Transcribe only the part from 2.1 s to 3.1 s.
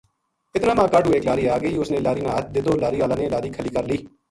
نا ہتھ دِتو لاری